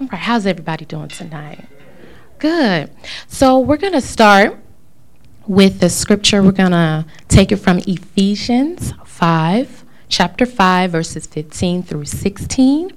[0.00, 1.68] All right, how's everybody doing tonight?
[2.40, 2.90] Good.
[3.28, 4.58] So we're going to start
[5.46, 6.42] with the scripture.
[6.42, 12.90] We're going to take it from Ephesians 5, chapter 5, verses 15 through 16.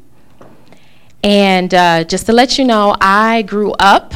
[1.24, 4.16] And uh, just to let you know, I grew up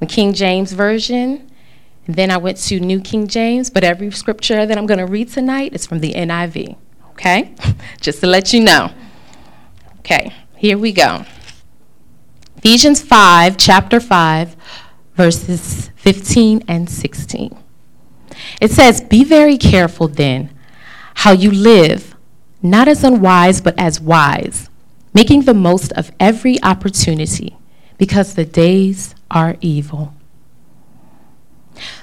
[0.00, 1.48] the King James Version,
[2.08, 5.28] then I went to New King James, but every scripture that I'm going to read
[5.28, 6.76] tonight is from the NIV.
[7.10, 7.54] Okay?
[8.00, 8.90] just to let you know.
[10.00, 11.24] Okay, here we go.
[12.66, 14.56] Ephesians 5, chapter 5,
[15.14, 17.56] verses 15 and 16.
[18.60, 20.52] It says, Be very careful then
[21.14, 22.16] how you live,
[22.60, 24.68] not as unwise, but as wise,
[25.14, 27.56] making the most of every opportunity,
[27.98, 30.12] because the days are evil.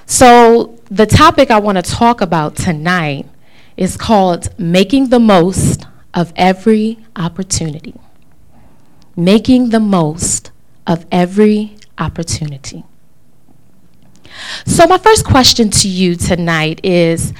[0.06, 3.28] So, the topic I want to talk about tonight
[3.76, 5.84] is called Making the Most
[6.14, 8.00] of Every Opportunity.
[9.14, 10.52] Making the Most
[10.86, 12.84] of every opportunity.
[14.66, 17.32] So, my first question to you tonight is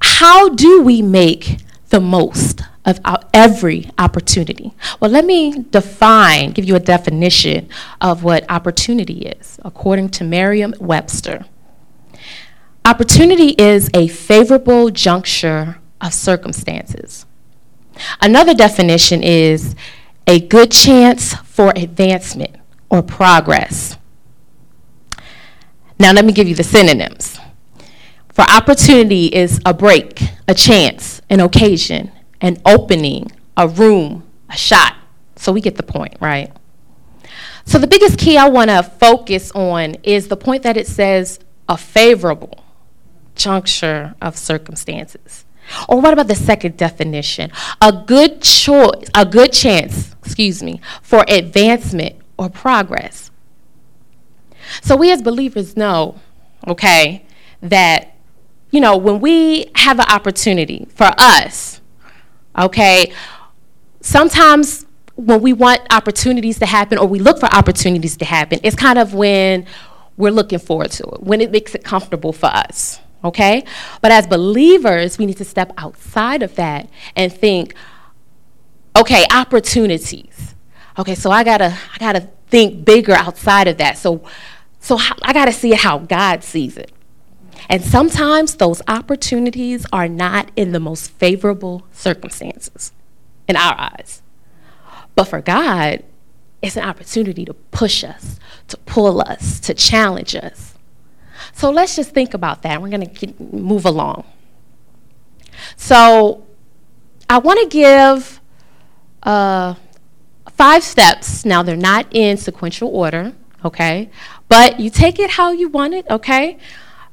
[0.00, 3.00] how do we make the most of
[3.32, 4.74] every opportunity?
[5.00, 7.68] Well, let me define, give you a definition
[8.00, 11.46] of what opportunity is, according to Merriam Webster.
[12.84, 17.26] Opportunity is a favorable juncture of circumstances.
[18.20, 19.76] Another definition is
[20.26, 22.56] a good chance for advancement
[22.92, 23.96] or progress.
[25.98, 27.40] Now, let me give you the synonyms.
[28.32, 34.94] For opportunity is a break, a chance, an occasion, an opening, a room, a shot.
[35.36, 36.52] So we get the point, right?
[37.64, 41.40] So the biggest key I want to focus on is the point that it says
[41.68, 42.62] a favorable
[43.34, 45.46] juncture of circumstances.
[45.88, 47.50] Or what about the second definition?
[47.80, 53.30] A good choice, a good chance, excuse me, for advancement or progress.
[54.82, 56.20] So we as believers know,
[56.66, 57.24] okay,
[57.60, 58.16] that,
[58.70, 61.80] you know, when we have an opportunity for us,
[62.58, 63.12] okay,
[64.00, 68.76] sometimes when we want opportunities to happen or we look for opportunities to happen, it's
[68.76, 69.66] kind of when
[70.16, 73.64] we're looking forward to it, when it makes it comfortable for us, okay?
[74.00, 77.74] But as believers, we need to step outside of that and think,
[78.96, 80.51] okay, opportunities.
[80.98, 83.98] Okay, so I gotta, I gotta think bigger outside of that.
[83.98, 84.24] So,
[84.80, 86.92] so I gotta see it how God sees it.
[87.68, 92.92] And sometimes those opportunities are not in the most favorable circumstances
[93.48, 94.22] in our eyes.
[95.14, 96.02] But for God,
[96.60, 98.38] it's an opportunity to push us,
[98.68, 100.74] to pull us, to challenge us.
[101.52, 102.80] So let's just think about that.
[102.80, 104.24] We're going to move along.
[105.76, 106.46] So
[107.28, 108.40] I want to give
[109.22, 109.74] uh,
[110.62, 111.44] five steps.
[111.44, 113.32] Now, they're not in sequential order,
[113.64, 114.08] okay?
[114.48, 116.56] But you take it how you want it, okay?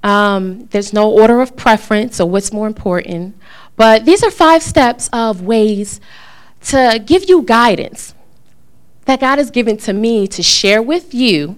[0.03, 3.35] Um, there's no order of preference or what's more important.
[3.75, 5.99] But these are five steps of ways
[6.65, 8.13] to give you guidance
[9.05, 11.57] that God has given to me to share with you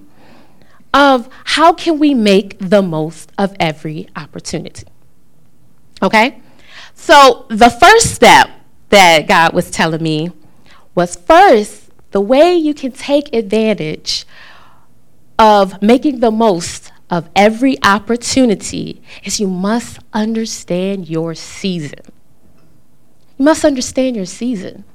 [0.94, 4.88] of how can we make the most of every opportunity.
[6.02, 6.42] Okay?
[6.96, 8.50] So the first step
[8.88, 10.32] that God was telling me
[10.96, 11.81] was first,
[12.12, 14.26] the way you can take advantage
[15.40, 22.00] of making the most of every opportunity is you must understand your season.
[23.38, 24.86] You must understand your season.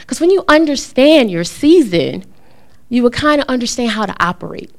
[0.00, 2.24] Because when you understand your season,
[2.88, 4.70] you will kind of understand how to operate.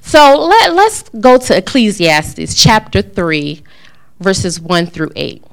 [0.00, 3.62] So let, let's go to Ecclesiastes chapter 3,
[4.20, 5.44] verses 1 through 8.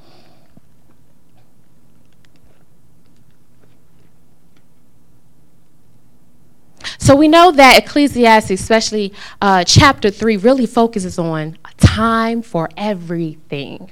[6.98, 12.70] So we know that Ecclesiastes, especially uh, chapter 3, really focuses on a time for
[12.78, 13.92] everything.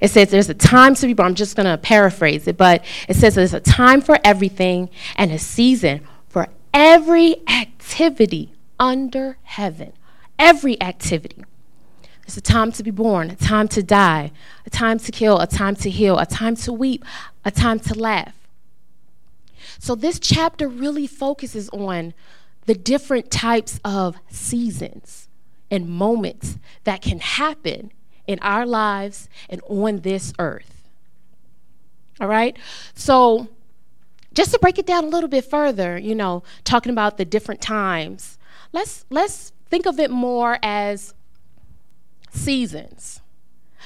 [0.00, 1.28] It says there's a time to be born.
[1.28, 5.32] I'm just going to paraphrase it, but it says there's a time for everything and
[5.32, 9.92] a season for every activity under heaven.
[10.38, 11.44] Every activity.
[12.26, 14.32] There's a time to be born, a time to die,
[14.66, 17.04] a time to kill, a time to heal, a time to weep,
[17.44, 18.34] a time to laugh.
[19.78, 22.14] So this chapter really focuses on
[22.66, 25.28] the different types of seasons
[25.70, 27.92] and moments that can happen
[28.26, 30.88] in our lives and on this earth.
[32.20, 32.56] All right?
[32.94, 33.48] So,
[34.32, 37.60] just to break it down a little bit further, you know, talking about the different
[37.60, 38.38] times,
[38.72, 41.14] let's let's think of it more as
[42.30, 43.20] seasons.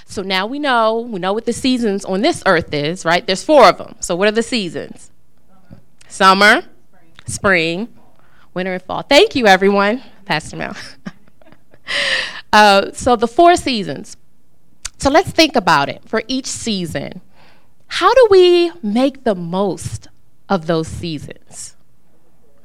[0.07, 3.25] So now we know, we know what the seasons on this earth is, right?
[3.25, 3.95] There's four of them.
[4.01, 5.13] So what are the seasons?
[6.11, 6.63] Summer,
[7.25, 7.89] spring,
[8.53, 9.03] winter, and fall.
[9.03, 10.03] Thank you, everyone.
[10.25, 10.77] Pastor Mel.
[12.53, 14.17] uh, so the four seasons.
[14.99, 17.21] So let's think about it for each season.
[17.87, 20.09] How do we make the most
[20.49, 21.77] of those seasons?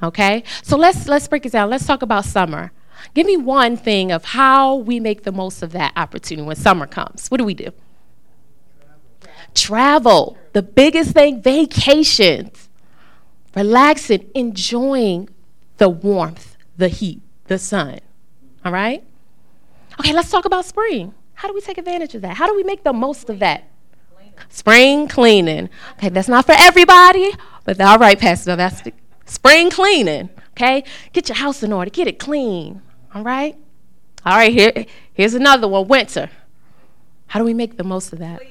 [0.02, 0.44] Okay?
[0.64, 1.70] So let's let's break it down.
[1.70, 2.72] Let's talk about summer.
[3.14, 6.88] Give me one thing of how we make the most of that opportunity when summer
[6.88, 7.28] comes.
[7.30, 7.70] What do we do?
[9.54, 10.38] Travel.
[10.54, 12.65] The biggest thing, vacations.
[13.56, 15.30] Relaxing, enjoying
[15.78, 18.00] the warmth, the heat, the sun.
[18.64, 19.04] All right?
[20.00, 21.14] Okay, let's talk about spring.
[21.36, 22.36] How do we take advantage of that?
[22.36, 23.66] How do we make the most of that?
[24.50, 25.70] Spring cleaning.
[25.94, 27.32] Okay, that's not for everybody,
[27.64, 28.92] but all right, Pastor, that's the
[29.26, 30.30] spring cleaning.
[30.52, 32.82] Okay, get your house in order, get it clean.
[33.14, 33.56] All right,
[34.26, 34.52] all right.
[34.52, 35.88] Here, here's another one.
[35.88, 36.30] Winter.
[37.28, 38.42] How do we make the most of that?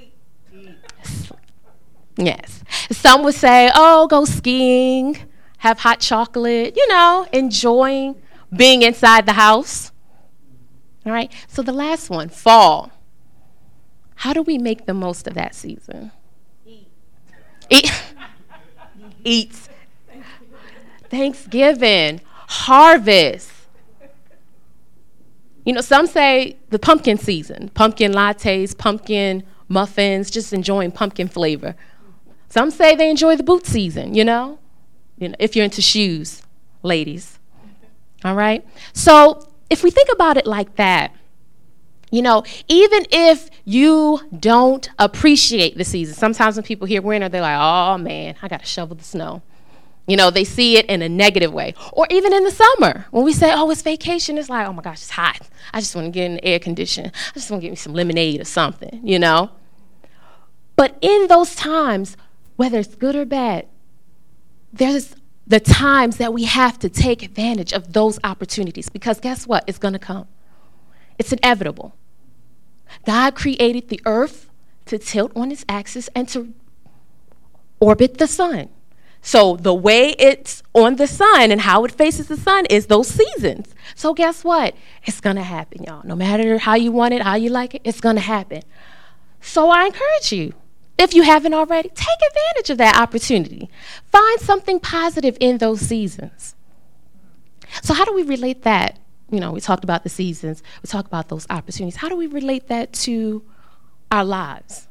[2.17, 2.63] Yes.
[2.91, 5.19] Some would say, "Oh, go skiing,
[5.59, 6.75] have hot chocolate.
[6.77, 8.17] You know, enjoying
[8.55, 9.91] being inside the house."
[11.05, 11.33] All right.
[11.49, 12.93] So the last one, fall.
[14.17, 16.13] How do we make the most of that season?
[16.65, 16.89] Eat.
[17.69, 17.93] Eat.
[19.25, 19.69] Eats.
[21.11, 23.51] Thanksgiving, harvest.
[25.65, 31.75] You know, some say the pumpkin season, pumpkin lattes, pumpkin muffins, just enjoying pumpkin flavor.
[32.55, 34.61] Some say they enjoy the boot season, you know,
[35.19, 36.41] you know, if you're into shoes,
[36.85, 37.41] ladies.
[38.25, 38.65] All right?
[38.93, 41.13] So if we think about it like that,
[42.13, 47.41] you know, even if you don't appreciate the season, sometimes when people hear winter, they're
[47.41, 49.43] like, oh man, I got to shovel the snow.
[50.07, 51.75] You know, they see it in a negative way.
[51.93, 54.83] Or even in the summer, when we say, oh, it's vacation, it's like, oh my
[54.83, 55.41] gosh, it's hot.
[55.73, 57.07] I just want to get in the air condition.
[57.07, 59.51] I just want to get me some lemonade or something, you know?
[60.77, 62.17] But in those times,
[62.57, 63.67] whether it's good or bad,
[64.73, 65.15] there's
[65.47, 69.65] the times that we have to take advantage of those opportunities because guess what?
[69.67, 70.27] It's going to come.
[71.19, 71.95] It's inevitable.
[73.07, 74.51] God created the earth
[74.87, 76.53] to tilt on its axis and to
[77.81, 78.69] orbit the sun.
[79.21, 83.09] So the way it's on the sun and how it faces the sun is those
[83.09, 83.75] seasons.
[83.95, 84.75] So guess what?
[85.05, 86.03] It's going to happen, y'all.
[86.05, 88.63] No matter how you want it, how you like it, it's going to happen.
[89.41, 90.53] So I encourage you,
[90.99, 93.69] if you haven't already, take advantage of that opportunity.
[94.07, 96.55] Find something positive in those seasons.
[97.83, 98.99] So how do we relate that?
[99.31, 101.97] You know, we talked about the seasons, we talked about those opportunities.
[101.97, 103.43] How do we relate that to
[104.13, 104.87] our lives?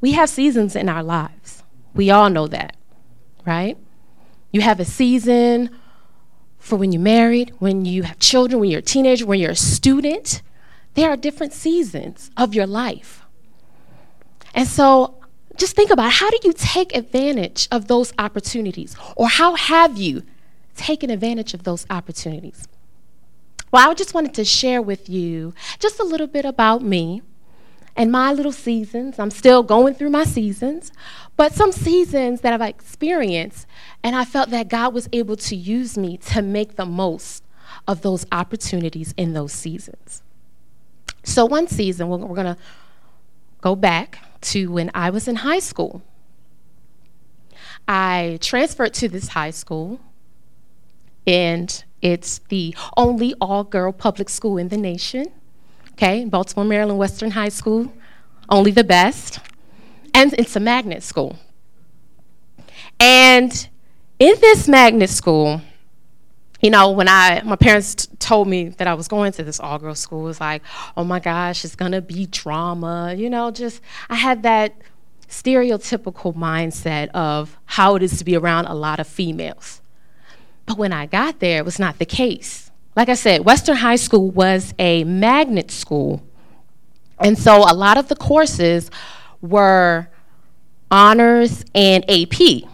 [0.00, 1.62] We have seasons in our lives.
[1.94, 2.76] We all know that
[3.44, 3.76] right?
[4.50, 5.70] You have a season
[6.58, 9.56] for when you're married, when you have children, when you're a teenager, when you're a
[9.56, 10.42] student.
[10.94, 13.24] There are different seasons of your life.
[14.54, 15.21] And so
[15.56, 18.96] just think about how do you take advantage of those opportunities?
[19.16, 20.22] Or how have you
[20.76, 22.66] taken advantage of those opportunities?
[23.70, 27.22] Well, I just wanted to share with you just a little bit about me
[27.96, 29.18] and my little seasons.
[29.18, 30.92] I'm still going through my seasons,
[31.36, 33.66] but some seasons that I've experienced,
[34.02, 37.44] and I felt that God was able to use me to make the most
[37.88, 40.22] of those opportunities in those seasons.
[41.24, 42.58] So, one season, we're, we're going to
[43.60, 46.02] go back to when I was in high school.
[47.88, 50.00] I transferred to this high school,
[51.26, 55.26] and it's the only all girl public school in the nation
[56.02, 57.92] okay, Baltimore, Maryland Western High School,
[58.48, 59.38] only the best.
[60.14, 61.38] And it's a magnet school.
[62.98, 63.68] And
[64.18, 65.60] in this magnet school,
[66.62, 69.58] you know, when I my parents t- told me that I was going to this
[69.58, 70.62] all girls school, it was like,
[70.96, 73.14] oh my gosh, it's gonna be drama.
[73.16, 74.74] You know, just I had that
[75.28, 79.82] stereotypical mindset of how it is to be around a lot of females.
[80.66, 82.70] But when I got there, it was not the case.
[82.94, 86.22] Like I said, Western High School was a magnet school.
[87.18, 88.90] And so a lot of the courses
[89.40, 90.08] were
[90.90, 92.68] honors and AP.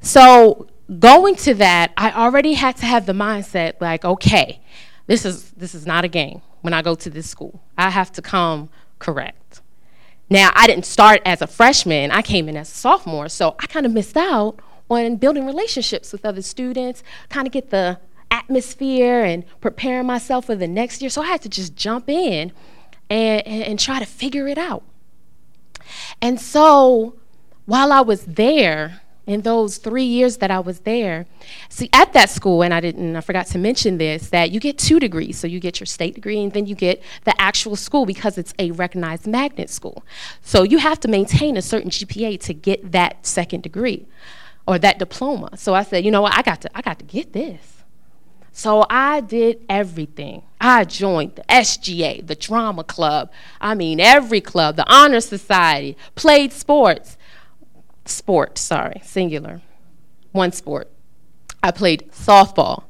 [0.00, 4.60] So going to that, I already had to have the mindset like, okay,
[5.06, 7.62] this is this is not a game when I go to this school.
[7.76, 9.60] I have to come correct.
[10.30, 12.10] Now, I didn't start as a freshman.
[12.10, 16.12] I came in as a sophomore, so I kind of missed out on building relationships
[16.12, 17.98] with other students, kind of get the
[18.30, 21.10] atmosphere and preparing myself for the next year.
[21.10, 22.52] So I had to just jump in
[23.10, 24.84] and, and, and try to figure it out.
[26.22, 27.16] And so
[27.66, 31.26] while I was there, in those three years that I was there,
[31.68, 34.78] see, at that school, and I didn't, I forgot to mention this, that you get
[34.78, 35.38] two degrees.
[35.38, 38.52] So you get your state degree, and then you get the actual school because it's
[38.58, 40.04] a recognized magnet school.
[40.42, 44.06] So you have to maintain a certain GPA to get that second degree.
[44.66, 45.56] or that diploma.
[45.56, 47.82] So I said, you know what, I got to, I got to get this.
[48.52, 50.42] So I did everything.
[50.60, 53.32] I joined the SGA, the drama club.
[53.60, 57.16] I mean, every club, the honor society, played sports.
[58.04, 59.60] Sport, sorry, singular.
[60.32, 60.90] One sport.
[61.62, 62.84] I played softball.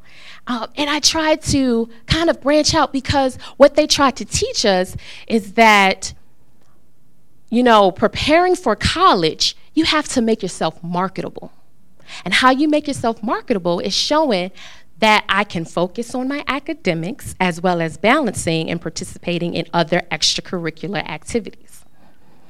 [0.46, 4.64] Um, and I tried to kind of branch out because what they tried to teach
[4.64, 4.96] us
[5.28, 6.14] is that,
[7.50, 11.52] you know, preparing for college, you have to make yourself marketable.
[12.24, 14.50] And how you make yourself marketable is showing
[14.98, 20.02] that I can focus on my academics as well as balancing and participating in other
[20.10, 21.84] extracurricular activities.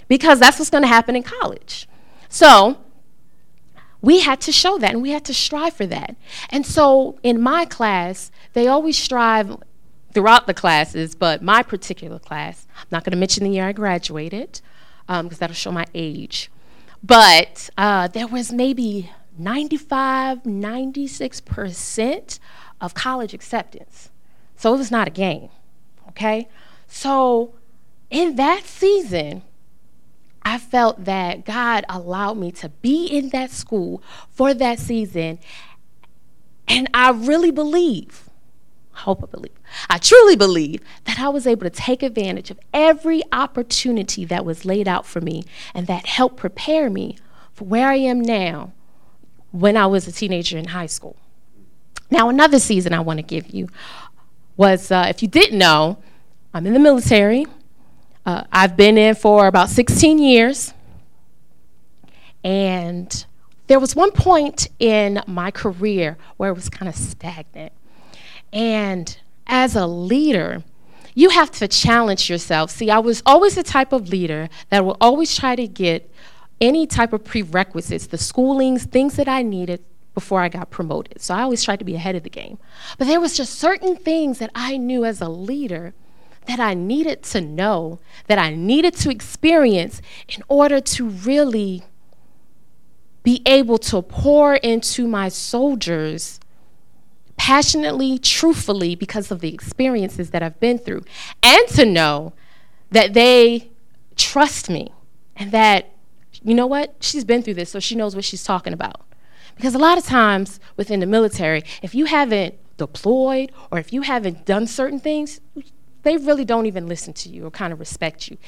[0.08, 1.88] Because that's what's going to happen in college.
[2.32, 2.78] So,
[4.00, 6.16] we had to show that and we had to strive for that.
[6.48, 9.62] And so in my class, they always strive
[10.14, 13.72] throughout the classes, but my particular class, I'm not going to mention the year I
[13.72, 14.62] graduated
[15.06, 16.50] because um, that'll show my age.
[17.02, 22.38] But uh, there was maybe 95, 96%
[22.80, 24.08] of college acceptance.
[24.56, 25.50] So it was not a game,
[26.08, 26.48] okay?
[26.88, 27.56] So
[28.08, 29.42] in that season,
[30.44, 35.38] I felt that God allowed me to be in that school for that season.
[36.68, 38.28] And I really believe,
[38.94, 39.52] I hope I believe,
[39.88, 44.64] I truly believe that I was able to take advantage of every opportunity that was
[44.64, 45.44] laid out for me
[45.74, 47.18] and that helped prepare me
[47.52, 48.72] for where I am now
[49.50, 51.16] when I was a teenager in high school.
[52.10, 53.68] Now, another season I want to give you
[54.56, 55.98] was uh, if you didn't know,
[56.52, 57.46] I'm in the military.
[58.24, 60.74] Uh, I've been in for about 16 years.
[62.44, 63.24] And
[63.66, 67.72] there was one point in my career where it was kind of stagnant.
[68.52, 70.62] And as a leader,
[71.14, 72.70] you have to challenge yourself.
[72.70, 76.10] See, I was always the type of leader that will always try to get
[76.60, 79.82] any type of prerequisites, the schoolings, things that I needed
[80.14, 81.20] before I got promoted.
[81.20, 82.58] So I always tried to be ahead of the game.
[82.98, 85.94] But there was just certain things that I knew as a leader
[86.46, 91.84] that I needed to know, that I needed to experience in order to really
[93.22, 96.40] be able to pour into my soldiers
[97.36, 101.04] passionately, truthfully, because of the experiences that I've been through,
[101.42, 102.32] and to know
[102.90, 103.70] that they
[104.16, 104.92] trust me
[105.36, 105.92] and that
[106.42, 106.96] you know what?
[107.00, 109.02] She's been through this, so she knows what she's talking about.
[109.56, 114.02] Because a lot of times within the military, if you haven't deployed or if you
[114.02, 115.40] haven't done certain things,
[116.02, 118.38] they really don't even listen to you or kind of respect you,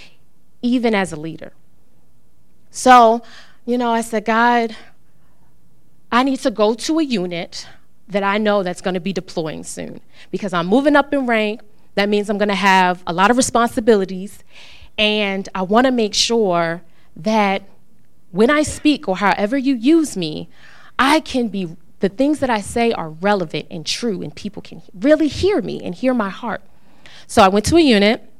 [0.63, 1.53] even as a leader.
[2.71, 3.23] So,
[3.65, 4.77] you know, I said, God,
[6.11, 7.67] I need to go to a unit
[8.09, 11.63] that I know that's going to be deploying soon because I'm moving up in rank.
[11.95, 14.41] That means I'm going to have a lot of responsibilities.
[14.99, 16.83] And I want to make sure
[17.17, 17.63] that
[18.31, 20.49] when I speak or however you use me,
[20.99, 24.83] I can be, the things that I say are relevant and true, and people can
[24.93, 26.63] really hear me and hear my heart.
[27.27, 28.31] So I went to a unit.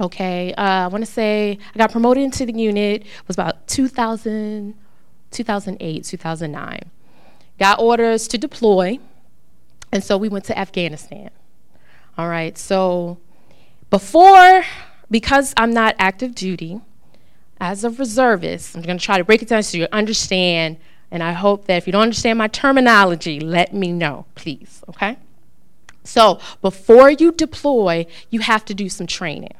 [0.00, 3.02] Okay, uh, I want to say I got promoted into the unit.
[3.02, 4.74] It was about 2000,
[5.30, 6.90] 2008, 2009.
[7.58, 8.98] Got orders to deploy,
[9.92, 11.30] and so we went to Afghanistan.
[12.16, 13.18] All right, so
[13.90, 14.64] before,
[15.10, 16.80] because I'm not active duty,
[17.60, 20.78] as a reservist, I'm going to try to break it down so you understand.
[21.10, 25.18] And I hope that if you don't understand my terminology, let me know, please, okay?
[26.10, 29.54] So before you deploy, you have to do some training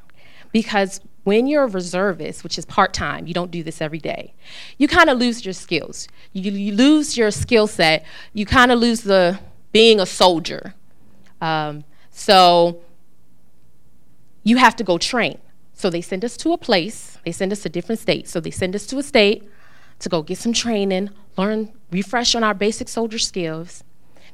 [0.50, 4.34] because when you're a reservist, which is part time, you don't do this every day,
[4.76, 6.08] you kind of lose your skills.
[6.32, 8.04] You, you lose your skill set.
[8.32, 9.38] You kind of lose the
[9.70, 10.74] being a soldier.
[11.40, 12.80] Um, so
[14.42, 15.38] you have to go train.
[15.72, 18.30] So they send us to a place, they send us to different states.
[18.30, 19.48] So they send us to a state
[20.00, 23.84] to go get some training, learn, refresh on our basic soldier skills.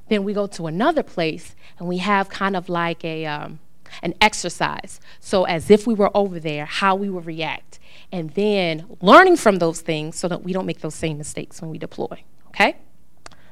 [0.09, 3.59] Then we go to another place and we have kind of like a, um,
[4.03, 5.01] an exercise.
[5.21, 7.79] So, as if we were over there, how we would react.
[8.13, 11.71] And then learning from those things so that we don't make those same mistakes when
[11.71, 12.23] we deploy.
[12.49, 12.77] Okay?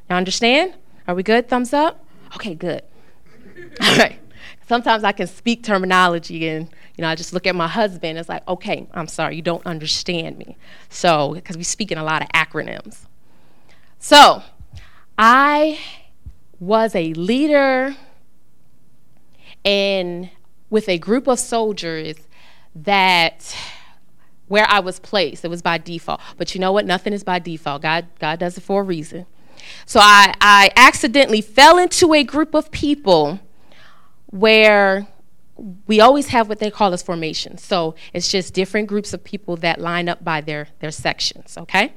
[0.08, 0.74] Now, understand?
[1.08, 1.48] Are we good?
[1.48, 2.04] Thumbs up?
[2.36, 2.82] Okay, good.
[3.80, 4.18] All right.
[4.66, 8.18] Sometimes I can speak terminology and you know, I just look at my husband.
[8.18, 10.56] It's like, okay, I'm sorry, you don't understand me.
[10.90, 13.06] So, because we speak in a lot of acronyms.
[13.98, 14.42] So,
[15.18, 15.78] I
[16.60, 17.96] was a leader
[19.64, 20.30] and
[20.70, 22.16] with a group of soldiers
[22.74, 23.56] that
[24.48, 25.44] where I was placed.
[25.44, 26.20] It was by default.
[26.36, 26.84] But you know what?
[26.84, 27.82] Nothing is by default.
[27.82, 29.26] God, God does it for a reason.
[29.86, 33.40] So I, I accidentally fell into a group of people
[34.26, 35.06] where
[35.86, 37.62] we always have what they call as formations.
[37.62, 41.94] So it's just different groups of people that line up by their, their sections, okay?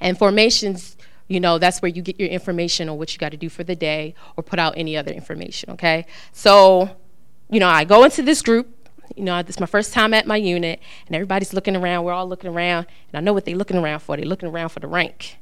[0.00, 0.96] And formations,
[1.28, 3.64] you know, that's where you get your information on what you got to do for
[3.64, 6.06] the day or put out any other information, okay?
[6.32, 6.90] So,
[7.50, 8.68] you know, I go into this group.
[9.16, 12.04] You know, this is my first time at my unit, and everybody's looking around.
[12.04, 14.16] We're all looking around, and I know what they're looking around for.
[14.16, 15.38] They're looking around for the rank.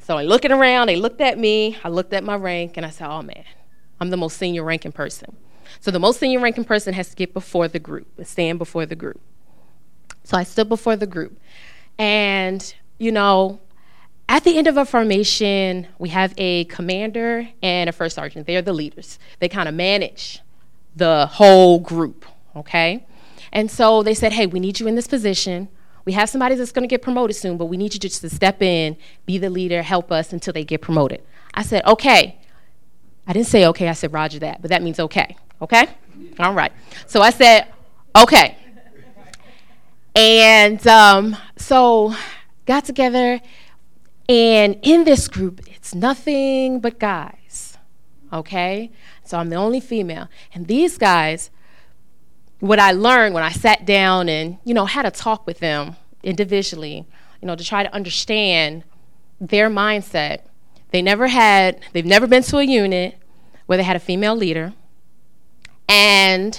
[0.00, 2.90] So they're looking around, they looked at me, I looked at my rank, and I
[2.90, 3.44] said, oh man,
[4.00, 5.36] I'm the most senior ranking person.
[5.80, 8.96] So the most senior ranking person has to get before the group, stand before the
[8.96, 9.20] group.
[10.24, 11.38] So I stood before the group.
[11.98, 13.60] And, you know,
[14.28, 18.46] at the end of a formation, we have a commander and a first sergeant.
[18.46, 19.18] They're the leaders.
[19.40, 20.40] They kind of manage
[20.96, 22.24] the whole group,
[22.56, 23.06] okay?
[23.52, 25.68] And so they said, hey, we need you in this position.
[26.04, 28.30] We have somebody that's going to get promoted soon, but we need you just to
[28.30, 31.22] step in, be the leader, help us until they get promoted.
[31.54, 32.38] I said, okay.
[33.26, 35.36] I didn't say okay, I said roger that, but that means okay.
[35.60, 35.86] Okay?
[36.40, 36.72] All right.
[37.06, 37.68] So I said,
[38.16, 38.56] okay.
[40.14, 42.14] And um, so
[42.66, 43.40] got together,
[44.32, 47.76] and in this group, it's nothing but guys.
[48.32, 48.90] Okay?
[49.24, 50.28] So I'm the only female.
[50.54, 51.50] And these guys,
[52.60, 55.96] what I learned when I sat down and, you know, had a talk with them
[56.22, 57.06] individually,
[57.42, 58.84] you know, to try to understand
[59.38, 60.46] their mindset.
[60.92, 63.18] They never had, they've never been to a unit
[63.66, 64.72] where they had a female leader,
[65.88, 66.58] and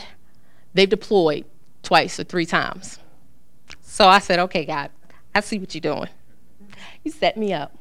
[0.76, 1.46] they've deployed
[1.82, 3.00] twice or three times.
[3.82, 4.92] So I said, okay, God,
[5.34, 6.10] I see what you're doing.
[7.04, 7.78] You set me up.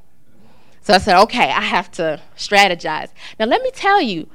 [0.83, 3.11] So I said, okay, I have to strategize.
[3.39, 4.29] Now, let me tell you,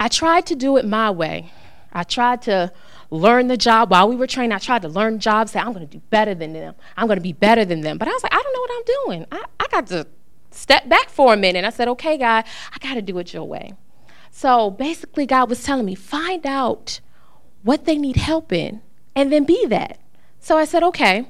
[0.00, 1.52] I tried to do it my way.
[1.92, 2.72] I tried to
[3.10, 4.52] learn the job while we were training.
[4.52, 6.74] I tried to learn jobs, say, I'm going to do better than them.
[6.96, 7.98] I'm going to be better than them.
[7.98, 9.26] But I was like, I don't know what I'm doing.
[9.32, 10.06] I, I got to
[10.50, 11.64] step back for a minute.
[11.64, 13.72] I said, okay, God, I got to do it your way.
[14.30, 17.00] So basically, God was telling me, find out
[17.62, 18.80] what they need help in
[19.14, 19.98] and then be that.
[20.38, 21.28] So I said, okay.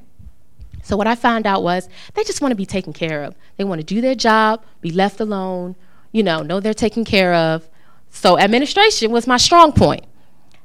[0.83, 3.37] So what I found out was they just want to be taken care of.
[3.57, 5.77] They want to do their job, be left alone,
[6.13, 7.69] you know, know they're taken care of.
[8.11, 10.05] So administration was my strong point.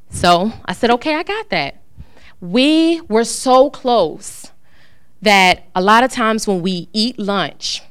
[0.09, 1.81] So I said, okay, I got that.
[2.41, 4.51] We were so close
[5.21, 7.81] that a lot of times when we eat lunch,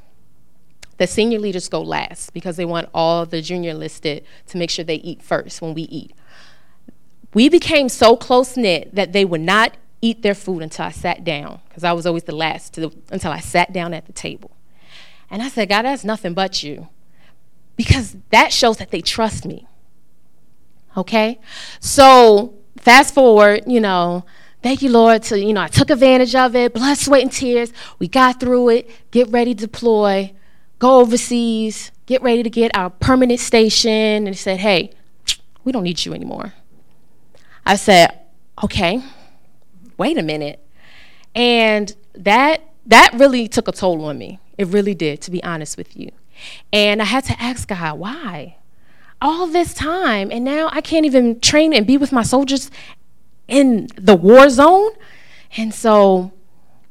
[0.99, 4.85] the senior leaders go last because they want all the junior listed to make sure
[4.85, 6.13] they eat first when we eat.
[7.33, 11.25] We became so close knit that they would not eat their food until I sat
[11.25, 14.51] down, because I was always the last to, until I sat down at the table.
[15.31, 16.89] And I said, God, that's nothing but you.
[17.77, 19.67] Because that shows that they trust me.
[20.95, 21.41] Okay?
[21.81, 24.27] So, fast forward, you know,
[24.63, 27.73] thank you, Lord, to, you know, I took advantage of it, blood, sweat, and tears.
[27.99, 30.35] We got through it, get ready to deploy,
[30.79, 33.91] go overseas, get ready to get our permanent station.
[33.91, 34.93] And he said, hey,
[35.65, 36.53] we don't need you anymore.
[37.65, 38.21] I said,
[38.63, 39.03] okay
[39.99, 40.61] wait a minute.
[41.35, 44.39] And that that really took a toll on me.
[44.59, 46.11] It really did, to be honest with you.
[46.73, 48.57] And I had to ask God, why?
[49.23, 52.71] All this time, and now I can't even train and be with my soldiers
[53.49, 54.91] in the war zone.
[55.57, 56.33] And so,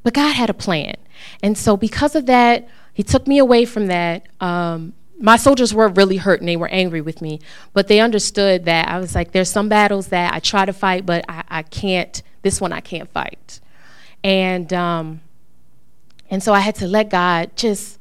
[0.03, 0.95] but God had a plan.
[1.43, 4.27] And so, because of that, He took me away from that.
[4.39, 7.39] Um, my soldiers were really hurt and they were angry with me,
[7.71, 11.05] but they understood that I was like, there's some battles that I try to fight,
[11.05, 13.60] but I, I can't this one I can't fight.
[14.23, 15.21] And, um,
[16.29, 17.99] and so I had to let God just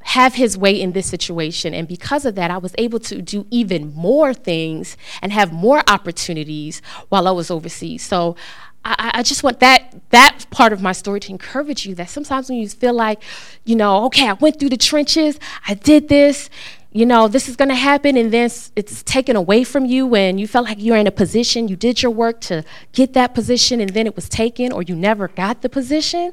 [0.00, 1.74] have his way in this situation.
[1.74, 5.82] And because of that, I was able to do even more things and have more
[5.88, 8.04] opportunities while I was overseas.
[8.04, 8.36] So
[8.84, 12.48] I, I, just want that that part of my story to encourage you that sometimes
[12.48, 13.20] when you feel like,
[13.64, 16.50] you know, okay, I went through the trenches, I did this,
[16.96, 20.38] you know, this is going to happen, and then it's taken away from you when
[20.38, 23.82] you felt like you're in a position, you did your work to get that position,
[23.82, 26.32] and then it was taken, or you never got the position,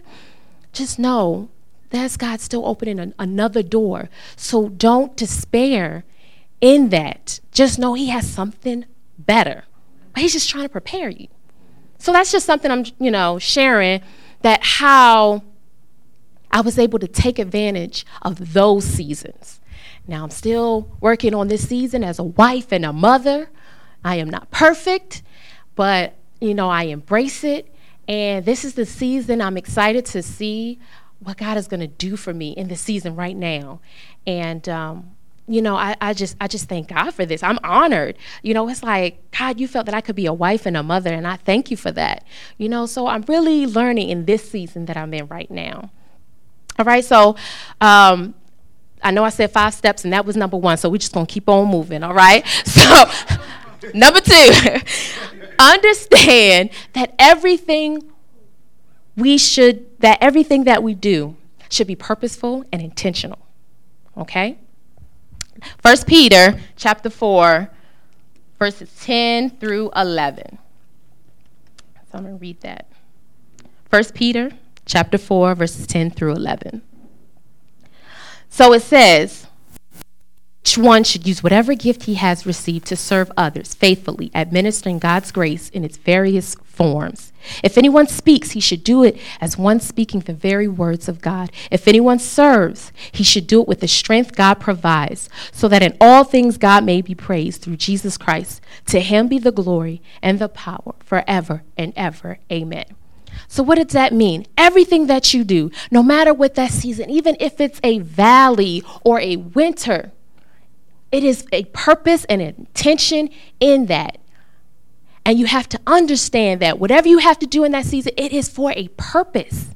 [0.72, 1.50] just know
[1.90, 4.10] that's God still opening an, another door.
[4.38, 6.06] So don't despair
[6.62, 7.42] in that.
[7.52, 8.86] Just know He has something
[9.20, 9.66] better.
[10.16, 11.28] He's just trying to prepare you.
[11.98, 14.02] So that's just something I'm, you know, sharing
[14.44, 15.44] that how
[16.52, 19.60] I was able to take advantage of those seasons
[20.08, 23.50] now, I'm still working on this season as a wife and a mother.
[24.04, 25.24] I am not perfect,
[25.76, 27.74] but you know, I embrace it.
[28.08, 30.80] And this is the season I'm excited to see
[31.20, 33.80] what God is going to do for me in the season right now.
[34.28, 35.12] And, um,
[35.48, 37.44] you know, I, I just I just thank God for this.
[37.44, 38.18] I'm honored.
[38.44, 40.84] You know, it's like, God, you felt that I could be a wife and a
[40.84, 42.26] mother, and I thank you for that.
[42.58, 45.92] You know, so I'm really learning in this season that I'm in right now.
[46.80, 47.36] All right, so
[47.82, 48.36] um,
[49.04, 51.26] I know I said five steps, and that was number one, so we're just gonna
[51.26, 52.46] keep on moving, all right?
[52.66, 53.06] So,
[53.94, 54.52] number two,
[55.60, 58.12] understand that everything
[59.16, 61.36] we should, that everything that we do
[61.70, 63.40] should be purposeful and intentional.
[64.18, 64.58] Okay?
[65.80, 67.70] First Peter chapter 4,
[68.60, 70.58] verses 10 through 11.
[72.12, 72.88] So I'm to read that.
[73.90, 74.52] First Peter
[74.86, 76.82] chapter 4, verses 10 through 11.
[78.54, 79.48] So it says,
[80.64, 85.32] each one should use whatever gift he has received to serve others faithfully, administering God's
[85.32, 87.34] grace in its various forms.
[87.64, 91.52] If anyone speaks, he should do it as one speaking the very words of God.
[91.72, 95.98] If anyone serves, he should do it with the strength God provides, so that in
[96.00, 98.62] all things God may be praised through Jesus Christ.
[98.86, 102.38] To him be the glory and the power forever and ever.
[102.52, 102.86] Amen.
[103.48, 104.46] So, what does that mean?
[104.58, 109.20] Everything that you do, no matter what that season, even if it's a valley or
[109.20, 110.12] a winter,
[111.12, 114.18] it is a purpose and intention in that.
[115.26, 118.34] And you have to understand that whatever you have to do in that season, it
[118.34, 119.70] is for a purpose.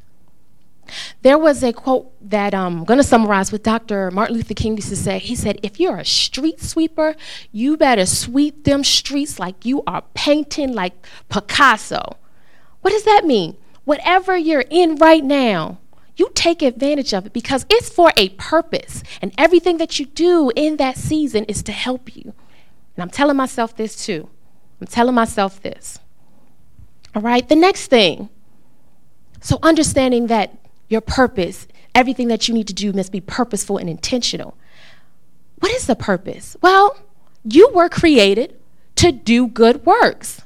[1.21, 4.11] There was a quote that um, I'm going to summarize what Dr.
[4.11, 5.19] Martin Luther King used to say.
[5.19, 7.15] He said, If you're a street sweeper,
[7.51, 10.93] you better sweep them streets like you are painting like
[11.29, 12.17] Picasso.
[12.81, 13.57] What does that mean?
[13.85, 15.79] Whatever you're in right now,
[16.15, 19.03] you take advantage of it because it's for a purpose.
[19.21, 22.33] And everything that you do in that season is to help you.
[22.95, 24.29] And I'm telling myself this too.
[24.81, 25.99] I'm telling myself this.
[27.15, 28.29] All right, the next thing.
[29.39, 30.57] So, understanding that
[30.89, 34.57] your purpose, everything that you need to do must be purposeful and intentional.
[35.59, 36.57] What is the purpose?
[36.61, 36.97] Well,
[37.43, 38.59] you were created
[38.95, 40.41] to do good works.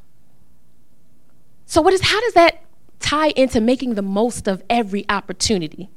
[1.72, 2.62] So, what is, how does that
[3.02, 5.90] tie into making the most of every opportunity.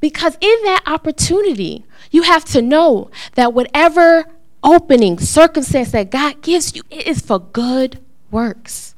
[0.00, 4.26] Because in that opportunity, you have to know that whatever
[4.62, 7.98] opening, circumstance that God gives you, it is for good
[8.30, 8.94] works.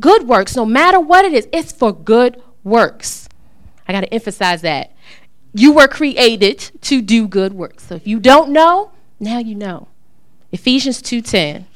[0.00, 3.28] Good works, no matter what it is, it's for good works.
[3.86, 4.92] I got to emphasize that.
[5.54, 7.86] You were created to do good works.
[7.86, 9.88] So if you don't know, now you know.
[10.52, 11.66] Ephesians 2:10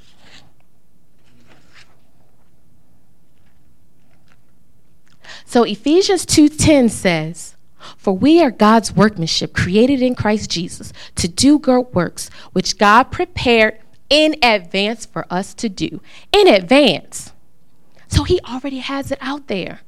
[5.53, 7.57] So Ephesians 2:10 says,
[7.99, 13.11] "For we are God's workmanship, created in Christ Jesus, to do good works which God
[13.11, 16.01] prepared in advance for us to do."
[16.33, 17.33] In advance.
[18.09, 19.83] So he already has it out there.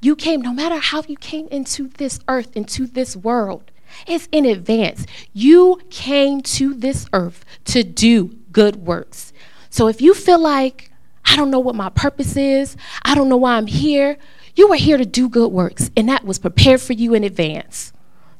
[0.00, 3.64] You came, no matter how you came into this earth, into this world,
[4.06, 5.04] it's in advance.
[5.34, 9.34] You came to this earth to do good works.
[9.68, 10.90] So if you feel like,
[11.26, 14.16] I don't know what my purpose is, I don't know why I'm here,
[14.54, 17.92] you were here to do good works, and that was prepared for you in advance.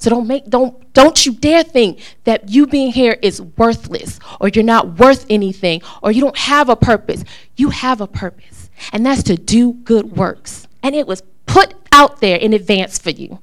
[0.03, 4.48] So don't make don't don't you dare think that you being here is worthless or
[4.48, 7.22] you're not worth anything or you don't have a purpose.
[7.55, 8.68] You have a purpose.
[8.92, 10.66] And that's to do good works.
[10.83, 13.38] And it was put out there in advance for you.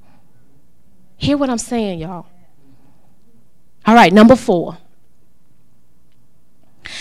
[1.16, 2.26] Hear what I'm saying, y'all.
[3.86, 4.76] All right, number 4.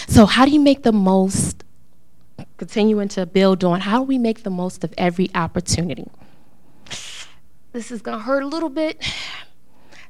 [0.07, 1.65] So how do you make the most
[2.57, 6.07] continuing to build on how do we make the most of every opportunity.
[7.71, 8.97] This is going to hurt a little bit.
[8.99, 9.13] It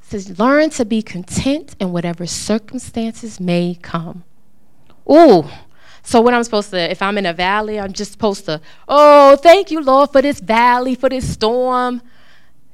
[0.01, 4.23] says, learn to be content in whatever circumstances may come.
[5.05, 5.51] Oh,
[6.01, 9.35] so what I'm supposed to, if I'm in a valley, I'm just supposed to, oh,
[9.35, 12.01] thank you, Lord, for this valley, for this storm.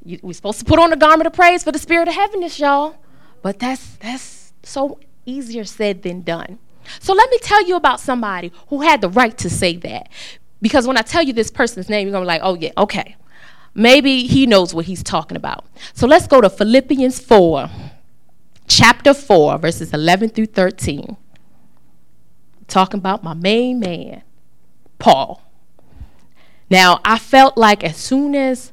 [0.06, 2.60] You, we're supposed to put on the garment of praise for the spirit of heaviness,
[2.60, 2.96] y'all.
[3.42, 6.60] But that's that's so easier said than done.
[7.00, 10.10] So let me tell you about somebody who had the right to say that.
[10.62, 12.72] Because when I tell you this person's name, you're going to be like, oh, yeah,
[12.78, 13.16] okay.
[13.74, 15.66] Maybe he knows what he's talking about.
[15.94, 17.70] So let's go to Philippians 4,
[18.68, 21.18] chapter 4, verses 11 through 13.
[22.68, 24.24] Talking about my main man,
[24.98, 25.42] Paul.
[26.70, 28.72] Now, I felt like as soon as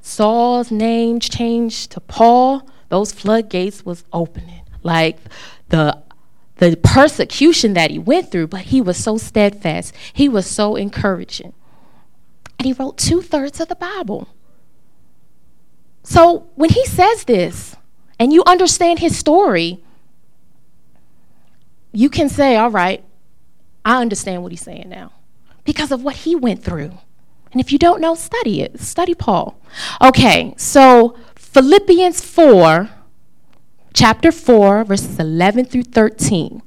[0.00, 4.62] Saul's name changed to Paul, those floodgates was opening.
[4.82, 5.16] Like
[5.70, 6.02] the
[6.70, 9.94] the persecution that he went through, but he was so steadfast.
[10.12, 11.52] He was so encouraging.
[12.58, 14.28] And he wrote two thirds of the Bible.
[16.02, 17.76] So when he says this
[18.18, 19.82] and you understand his story,
[21.92, 23.04] you can say, All right,
[23.84, 25.12] I understand what he's saying now
[25.64, 26.92] because of what he went through.
[27.52, 28.80] And if you don't know, study it.
[28.80, 29.60] Study Paul.
[30.00, 32.88] Okay, so Philippians 4
[33.92, 36.62] chapter 4, verses 11 through 13.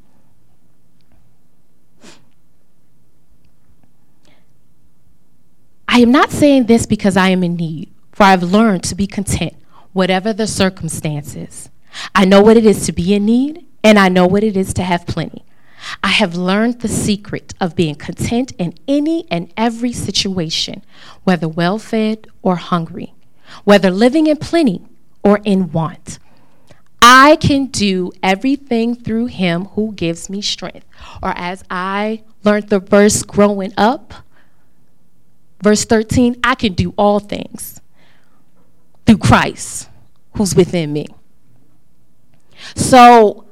[5.88, 8.96] I am not saying this because I am in need, for I have learned to
[8.96, 9.54] be content,
[9.94, 11.70] whatever the circumstances.
[12.14, 14.74] I know what it is to be in need, and I know what it is
[14.74, 15.46] to have plenty.
[16.04, 20.84] I have learned the secret of being content in any and every situation,
[21.24, 23.14] whether well fed or hungry,
[23.64, 24.82] whether living in plenty
[25.24, 26.20] or in want.
[27.08, 30.88] I can do everything through him who gives me strength.
[31.22, 34.12] Or as I learned the verse growing up,
[35.62, 37.80] verse 13, I can do all things
[39.06, 39.88] through Christ
[40.36, 41.06] who's within me.
[42.74, 43.46] So,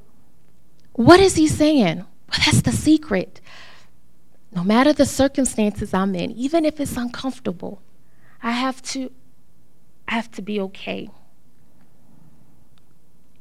[0.93, 1.97] what is he saying?
[1.97, 3.39] Well, that's the secret.
[4.55, 7.83] No matter the circumstances I'm in, even if it's uncomfortable,
[8.41, 9.11] I have to
[10.07, 11.11] I have to be okay.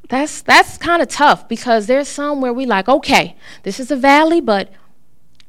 [0.09, 3.97] That's that's kind of tough because there's some where we like, okay, this is a
[3.97, 4.71] valley, but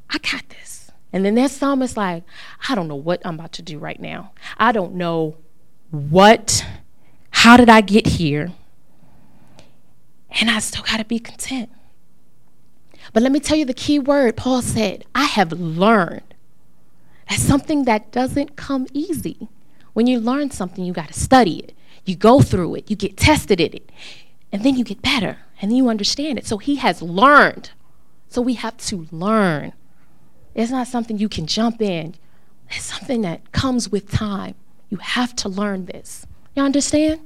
[0.09, 0.91] I got this.
[1.11, 2.23] And then there's some it's like,
[2.69, 4.31] I don't know what I'm about to do right now.
[4.57, 5.37] I don't know
[5.91, 6.65] what
[7.31, 8.51] how did I get here?
[10.39, 11.69] And I still got to be content.
[13.11, 16.33] But let me tell you the key word Paul said I have learned.
[17.29, 19.49] That's something that doesn't come easy.
[19.93, 21.73] When you learn something, you got to study it.
[22.05, 23.89] You go through it, you get tested in it,
[24.53, 26.45] and then you get better, and then you understand it.
[26.45, 27.71] So he has learned.
[28.29, 29.73] So we have to learn.
[30.53, 32.15] It's not something you can jump in,
[32.69, 34.55] it's something that comes with time.
[34.89, 36.27] You have to learn this.
[36.55, 37.19] You understand?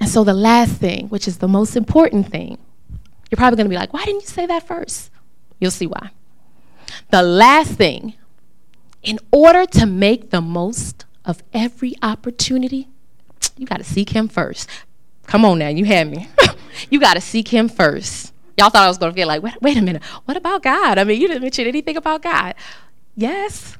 [0.00, 2.58] And so the last thing, which is the most important thing,
[3.28, 5.10] you're probably going to be like, why didn't you say that first?
[5.58, 6.10] You'll see why.
[7.10, 8.14] The last thing,
[9.02, 12.88] in order to make the most of every opportunity,
[13.56, 14.68] you got to seek Him first.
[15.26, 16.28] Come on now, you had me.
[16.90, 18.32] you got to seek Him first.
[18.56, 20.98] Y'all thought I was going to feel like, wait, wait a minute, what about God?
[20.98, 22.54] I mean, you didn't mention anything about God.
[23.16, 23.76] Yes,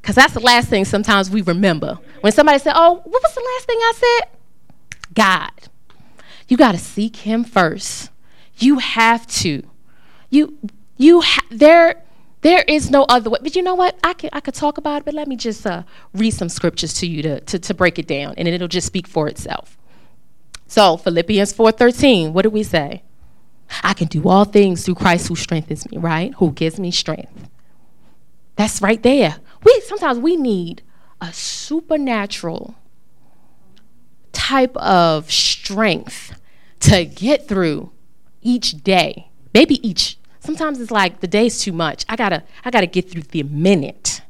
[0.00, 1.98] because that's the last thing sometimes we remember.
[2.20, 4.30] When somebody said, oh, what was the last thing I said?
[5.14, 5.50] God.
[6.48, 8.10] You got to seek Him first.
[8.56, 9.62] You have to.
[10.30, 10.58] You
[10.96, 12.02] you ha- there
[12.42, 13.38] there is no other way.
[13.42, 13.98] But you know what?
[14.04, 16.92] I could I could talk about it, but let me just uh, read some scriptures
[16.94, 19.78] to you to, to, to break it down, and it'll just speak for itself.
[20.66, 23.02] So Philippians 4:13, what do we say?
[23.82, 26.34] I can do all things through Christ who strengthens me, right?
[26.34, 27.48] Who gives me strength.
[28.56, 29.36] That's right there.
[29.64, 30.82] We sometimes we need
[31.20, 32.74] a supernatural
[34.32, 36.38] type of strength
[36.80, 37.90] to get through
[38.42, 39.30] each day.
[39.54, 40.18] Maybe each.
[40.40, 42.04] Sometimes it's like the day's too much.
[42.08, 44.20] I gotta, I gotta get through the minute.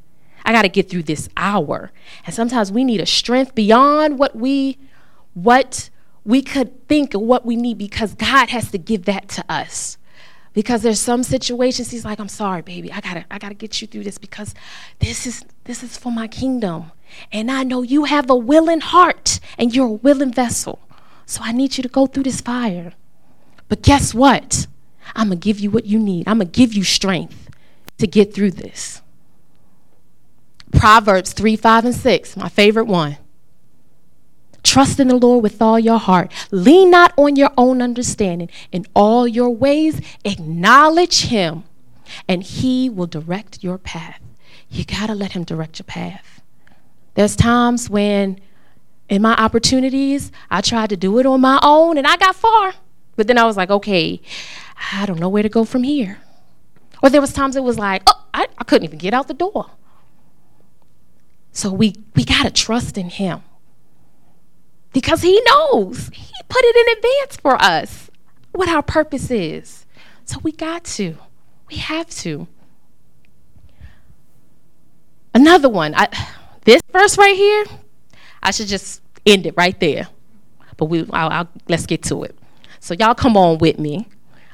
[0.44, 1.90] I gotta get through this hour.
[2.24, 4.78] And sometimes we need a strength beyond what we,
[5.32, 5.90] what
[6.24, 9.98] we could think of what we need because God has to give that to us.
[10.54, 12.92] Because there's some situations he's like, I'm sorry, baby.
[12.92, 14.54] I gotta, I gotta get you through this because
[15.00, 16.92] this is this is for my kingdom.
[17.32, 20.78] And I know you have a willing heart and you're a willing vessel.
[21.26, 22.92] So I need you to go through this fire.
[23.68, 24.66] But guess what?
[25.16, 26.28] I'm to give you what you need.
[26.28, 27.50] I'm to give you strength
[27.98, 29.02] to get through this.
[30.72, 33.16] Proverbs 3, 5, and 6, my favorite one.
[34.64, 36.32] Trust in the Lord with all your heart.
[36.50, 38.48] Lean not on your own understanding.
[38.72, 41.64] In all your ways, acknowledge Him,
[42.26, 44.20] and He will direct your path.
[44.70, 46.40] You got to let Him direct your path.
[47.14, 48.40] There's times when,
[49.08, 52.72] in my opportunities, I tried to do it on my own and I got far.
[53.16, 54.20] But then I was like, okay,
[54.92, 56.18] I don't know where to go from here.
[57.02, 59.34] Or there was times it was like, oh, I, I couldn't even get out the
[59.34, 59.70] door.
[61.52, 63.42] So we, we got to trust in him
[64.94, 66.08] because he knows.
[66.14, 68.10] He put it in advance for us
[68.52, 69.84] what our purpose is.
[70.24, 71.18] So we got to.
[71.68, 72.46] We have to.
[75.34, 75.94] Another one.
[75.94, 76.08] I,
[76.64, 77.64] this verse right here,
[78.42, 80.08] I should just end it right there.
[80.76, 82.38] But we, I'll, I'll, let's get to it.
[82.80, 84.08] So y'all come on with me.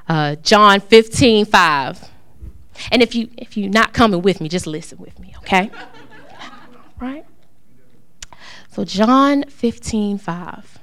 [0.09, 2.09] Uh, John 15, 5.
[2.90, 5.70] And if you if you're not coming with me, just listen with me, okay?
[7.00, 7.26] right?
[8.70, 10.78] So John 15, 5.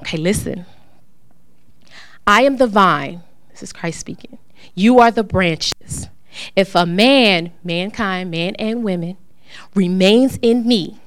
[0.00, 0.64] Okay, listen.
[2.26, 3.22] I am the vine.
[3.50, 4.38] This is Christ speaking.
[4.74, 6.08] You are the branches.
[6.54, 9.16] If a man, mankind, man and women,
[9.74, 11.00] remains in me,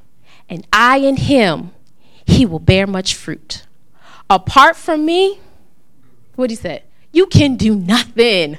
[0.50, 1.72] and I in him,
[2.26, 3.66] he will bear much fruit.
[4.30, 5.40] Apart from me,
[6.36, 6.84] what he said,
[7.14, 8.58] you can do nothing.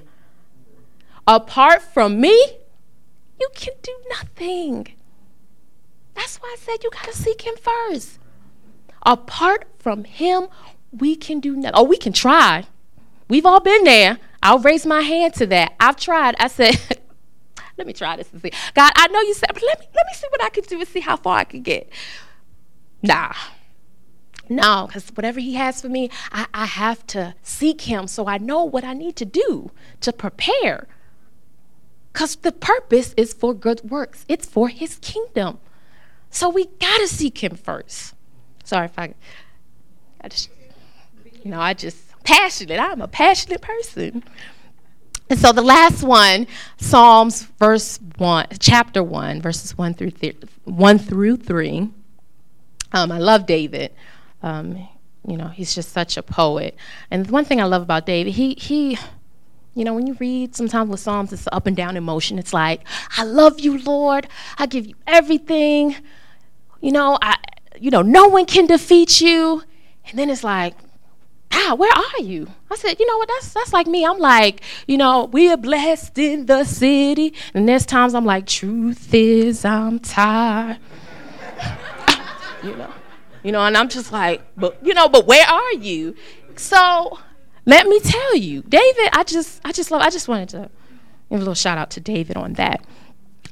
[1.27, 2.33] Apart from me,
[3.39, 4.94] you can do nothing.
[6.15, 8.19] That's why I said you got to seek him first.
[9.05, 10.49] Apart from him,
[10.93, 11.73] we can do nothing.
[11.75, 12.67] Oh, we can try.
[13.29, 14.19] We've all been there.
[14.43, 15.75] I'll raise my hand to that.
[15.81, 16.37] I've tried.
[16.39, 16.77] I said,
[17.79, 18.53] let me try this and see.
[18.75, 20.79] God, I know you said, but let me let me see what I can do
[20.79, 21.91] and see how far I can get.
[23.03, 23.33] Nah.
[24.49, 28.37] No, because whatever he has for me, I, I have to seek him so I
[28.39, 29.71] know what I need to do
[30.03, 30.87] to prepare.
[32.13, 35.59] Because the purpose is for good works, it's for his kingdom.
[36.35, 38.13] So we got to seek him first.
[38.65, 39.15] Sorry if I,
[40.21, 40.51] I just,
[41.45, 42.81] you know, I just passionate.
[42.81, 44.25] I'm a passionate person.
[45.31, 50.99] And so the last one, Psalms verse one, chapter one, verses one through th- one
[50.99, 51.89] through three.
[52.93, 53.93] Um, I love David.
[54.43, 54.89] Um,
[55.27, 56.77] you know, he's just such a poet.
[57.13, 58.99] And one thing I love about David, he he,
[59.75, 62.41] you know, when you read sometimes with Psalms, it's up and down emotion.
[62.41, 62.81] It's like,
[63.17, 64.27] I love you, Lord.
[64.59, 65.95] I give you everything.
[66.85, 67.39] You know, I,
[67.81, 69.63] you know, no one can defeat you.
[70.07, 70.75] And then it's like,
[71.51, 72.47] ah, where are you?
[72.71, 74.05] I said, you know what, that's that's like me.
[74.05, 77.33] I'm like, you know, we are blessed in the city.
[77.55, 80.77] And there's times I'm like, truth is I'm tired.
[82.63, 82.93] you know.
[83.43, 86.15] You know, and I'm just like, but you know, but where are you?
[86.57, 87.19] So
[87.65, 90.71] let me tell you, David, I just I just love I just wanted to
[91.31, 92.85] give a little shout out to David on that.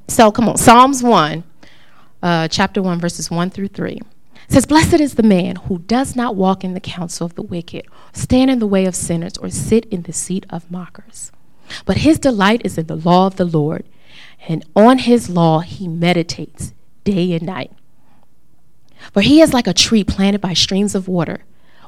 [0.07, 1.45] So come on, Psalms 1,
[2.22, 4.00] uh, chapter 1, verses 1 through 3
[4.48, 7.87] says, Blessed is the man who does not walk in the counsel of the wicked,
[8.12, 11.32] stand in the way of sinners, or sit in the seat of mockers.
[11.85, 13.85] But his delight is in the law of the Lord,
[14.46, 17.72] and on his law he meditates day and night.
[19.12, 21.44] For he is like a tree planted by streams of water,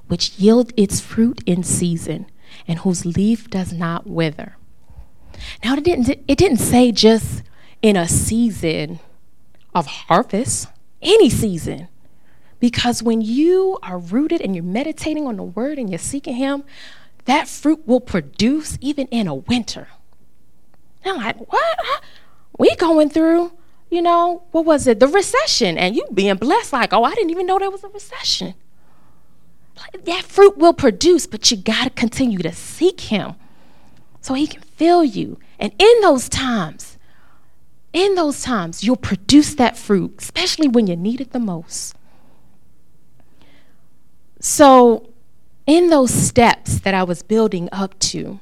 [0.08, 2.26] which yield its fruit in season,
[2.66, 4.56] and whose leaf does not wither.
[5.62, 7.42] Now, it didn't, it didn't say just
[7.82, 9.00] in a season
[9.74, 10.68] of harvest,
[11.02, 11.88] any season.
[12.60, 16.64] Because when you are rooted and you're meditating on the word and you're seeking Him,
[17.26, 19.88] that fruit will produce even in a winter.
[21.04, 21.78] I'm like, what?
[22.58, 23.52] We going through,
[23.90, 25.00] you know, what was it?
[25.00, 25.76] The recession.
[25.76, 28.54] And you being blessed, like, oh, I didn't even know there was a recession.
[30.04, 33.34] That fruit will produce, but you got to continue to seek Him
[34.20, 35.38] so He can fill you.
[35.58, 36.93] And in those times,
[37.94, 41.94] in those times, you'll produce that fruit, especially when you need it the most.
[44.40, 45.08] So,
[45.64, 48.40] in those steps that I was building up to,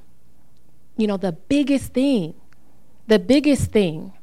[0.97, 2.35] you know, the biggest thing,
[3.07, 4.15] the biggest thing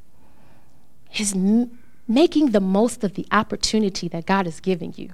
[1.17, 5.11] is m- making the most of the opportunity that God is giving you.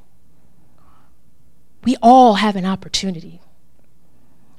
[1.84, 3.42] We all have an opportunity,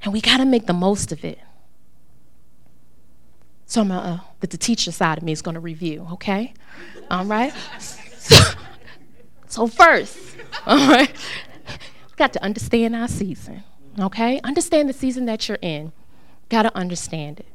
[0.03, 1.38] and we got to make the most of it.
[3.66, 6.55] So, I'm uh, the, the teacher side of me is going to review, okay?
[7.11, 7.52] All right?
[7.79, 8.37] So,
[9.48, 10.18] so first,
[10.66, 11.12] all right,
[12.16, 13.64] got to understand our season,
[13.98, 14.40] okay?
[14.44, 15.92] Understand the season that you're in.
[16.48, 17.46] Got to understand it.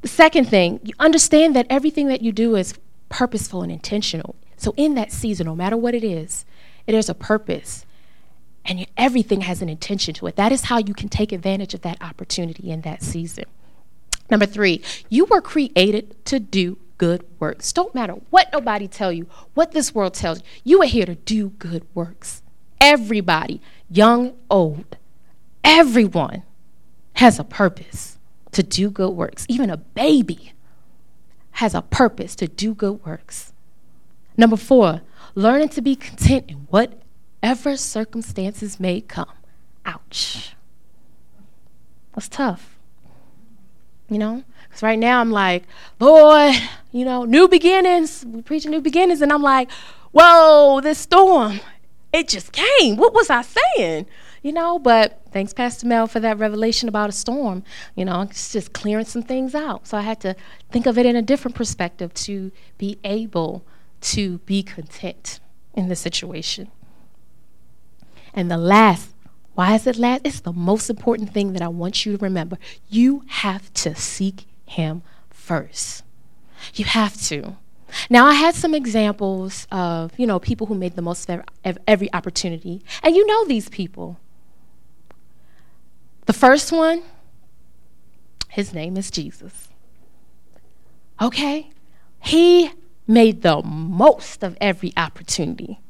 [0.00, 2.74] The second thing, you understand that everything that you do is
[3.08, 4.34] purposeful and intentional.
[4.56, 6.44] So in that season, no matter what it is,
[6.86, 7.84] it is a purpose.
[8.64, 10.36] And everything has an intention to it.
[10.36, 13.44] That is how you can take advantage of that opportunity in that season.
[14.32, 17.70] Number three, you were created to do good works.
[17.70, 20.44] Don't matter what nobody tell you, what this world tells you.
[20.64, 22.42] You are here to do good works.
[22.80, 24.96] Everybody, young, old,
[25.62, 26.44] everyone
[27.16, 28.16] has a purpose
[28.52, 29.44] to do good works.
[29.50, 30.54] Even a baby
[31.52, 33.52] has a purpose to do good works.
[34.38, 35.02] Number four,
[35.34, 39.34] learning to be content in whatever circumstances may come.
[39.84, 40.54] Ouch.
[42.14, 42.71] That's tough.
[44.12, 44.44] You know?
[44.64, 45.64] Because right now I'm like,
[46.00, 46.54] Lord,
[46.92, 48.24] you know, new beginnings.
[48.26, 49.20] We preach new beginnings.
[49.22, 49.70] And I'm like,
[50.12, 51.60] whoa, this storm
[52.12, 52.96] it just came.
[52.96, 54.06] What was I saying?
[54.42, 57.62] You know, but thanks, Pastor Mel, for that revelation about a storm.
[57.94, 59.86] You know, it's just clearing some things out.
[59.86, 60.36] So I had to
[60.70, 63.64] think of it in a different perspective to be able
[64.02, 65.40] to be content
[65.74, 66.70] in the situation.
[68.34, 69.11] And the last,
[69.54, 70.22] why is it last?
[70.24, 72.58] It's the most important thing that I want you to remember.
[72.88, 76.04] You have to seek Him first.
[76.74, 77.56] You have to.
[78.08, 82.12] Now, I had some examples of, you know, people who made the most of every
[82.12, 84.18] opportunity, and you know these people.
[86.26, 87.02] The first one,
[88.48, 89.68] his name is Jesus.
[91.20, 91.70] Okay?
[92.20, 92.70] He
[93.06, 95.80] made the most of every opportunity.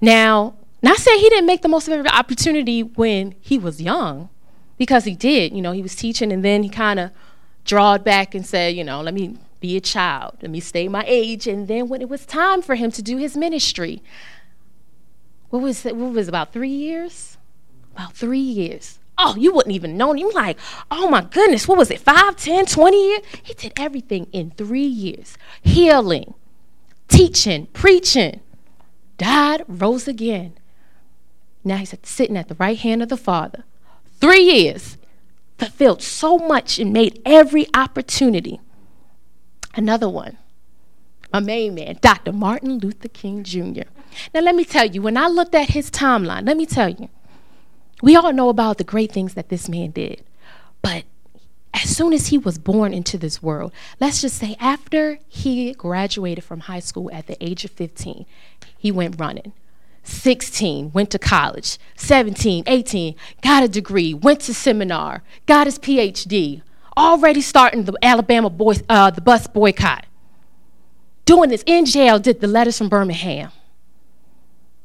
[0.00, 4.30] Now, not saying he didn't make the most of every opportunity when he was young,
[4.78, 5.54] because he did.
[5.54, 7.10] You know, he was teaching and then he kind of
[7.64, 10.38] drawed back and said, you know, let me be a child.
[10.40, 11.46] Let me stay my age.
[11.46, 14.02] And then when it was time for him to do his ministry,
[15.50, 15.96] what was it?
[15.96, 17.36] What was it, about three years?
[17.94, 18.98] About three years.
[19.18, 20.14] Oh, you wouldn't even know.
[20.14, 20.58] You like,
[20.90, 23.22] oh my goodness, what was it, Five, ten, twenty years?
[23.42, 25.36] He did everything in three years.
[25.60, 26.32] Healing,
[27.08, 28.40] teaching, preaching,
[29.18, 30.54] died, rose again.
[31.64, 33.64] Now he's sitting at the right hand of the Father.
[34.20, 34.96] Three years,
[35.58, 38.60] fulfilled so much and made every opportunity.
[39.74, 40.38] Another one,
[41.32, 42.32] a main man, Dr.
[42.32, 43.88] Martin Luther King Jr.
[44.34, 47.08] Now, let me tell you, when I looked at his timeline, let me tell you,
[48.02, 50.24] we all know about the great things that this man did.
[50.82, 51.04] But
[51.74, 56.42] as soon as he was born into this world, let's just say after he graduated
[56.42, 58.26] from high school at the age of 15,
[58.76, 59.52] he went running.
[60.02, 61.78] 16, went to college.
[61.96, 66.62] 17, 18, got a degree, went to seminar, got his PhD,
[66.96, 70.06] already starting the Alabama boy, uh, the bus boycott.
[71.24, 73.52] Doing this in jail, did the letters from Birmingham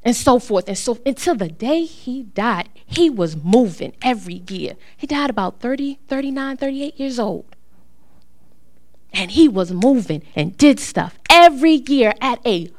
[0.05, 0.69] and so forth.
[0.69, 4.75] And so until the day he died, he was moving every year.
[4.95, 7.55] He died about 30, 39, 38 years old.
[9.11, 12.69] And he was moving and did stuff every year at a,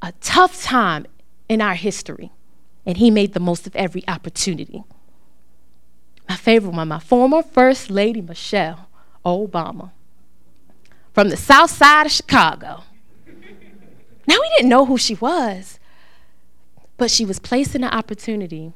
[0.00, 1.06] a tough time
[1.50, 2.30] in our history.
[2.86, 4.84] And he made the most of every opportunity.
[6.28, 8.88] My favorite one, my former First Lady Michelle
[9.26, 9.90] Obama
[11.12, 12.84] from the south side of Chicago.
[13.26, 15.80] Now, we didn't know who she was,
[16.96, 18.72] but she was placed in an opportunity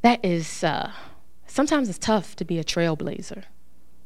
[0.00, 0.92] that is, uh,
[1.46, 3.44] sometimes it's tough to be a trailblazer.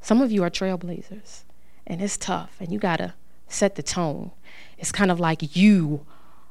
[0.00, 1.44] Some of you are trailblazers,
[1.86, 3.14] and it's tough, and you gotta
[3.46, 4.32] set the tone.
[4.76, 6.04] It's kind of like you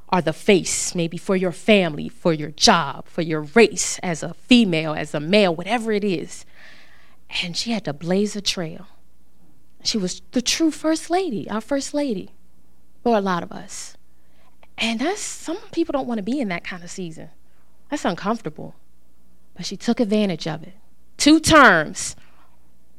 [0.10, 4.34] are the face, maybe for your family, for your job, for your race, as a
[4.34, 6.46] female, as a male, whatever it is.
[7.42, 8.88] And she had to blaze a trail.
[9.84, 12.32] She was the true first lady, our first lady,
[13.04, 13.98] for a lot of us.
[14.78, 17.30] And that's some people don't want to be in that kind of season.
[17.90, 18.76] That's uncomfortable.
[19.56, 20.74] But she took advantage of it.
[21.18, 22.16] Two terms,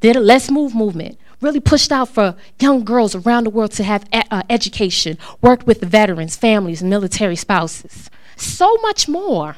[0.00, 3.84] did a let's move movement really pushed out for young girls around the world to
[3.84, 8.10] have uh, education, worked with the veterans, families, military spouses.
[8.36, 9.56] So much more.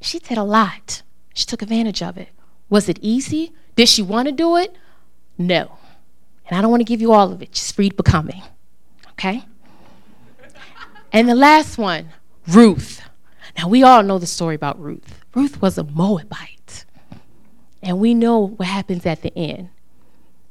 [0.00, 1.02] She did a lot.
[1.34, 2.28] She took advantage of it.
[2.68, 3.52] Was it easy?
[3.76, 4.76] Did she want to do it?
[5.38, 5.78] No.
[6.46, 7.52] And I don't want to give you all of it.
[7.52, 8.42] Just read Becoming.
[9.10, 9.44] Okay?
[11.12, 12.10] And the last one,
[12.48, 13.02] Ruth.
[13.56, 15.20] Now, we all know the story about Ruth.
[15.34, 16.84] Ruth was a Moabite.
[17.82, 19.68] And we know what happens at the end.